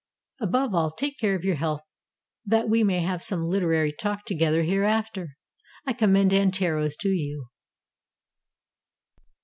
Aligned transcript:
Above 0.39 0.73
all, 0.73 0.89
take 0.89 1.19
care 1.19 1.35
of 1.35 1.43
your 1.45 1.53
health, 1.57 1.81
that 2.43 2.67
we 2.67 2.83
may 2.83 3.01
have 3.01 3.21
some 3.21 3.43
literary 3.43 3.93
talk 3.93 4.25
together 4.25 4.63
hereafter. 4.63 5.37
I 5.85 5.93
commend 5.93 6.31
Anteros 6.33 6.97
to 7.01 7.09
you. 7.09 7.49